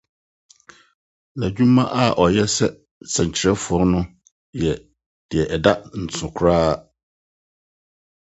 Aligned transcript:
Ná 1.39 1.45
adwuma 1.49 1.83
a 2.01 2.03
ɔyɛ 2.23 2.43
sɛ 2.55 2.65
sɛnkyerɛwfo 3.13 3.75
no 3.91 3.99
yɛ 4.61 4.71
nea 5.29 5.45
ɛda 5.55 5.71
nsow 6.03 6.29
koraa. 6.35 6.75